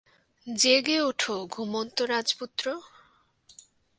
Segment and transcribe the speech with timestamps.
[0.47, 2.65] জেগে ওঠো, ঘুমন্ত রাজপুত্র!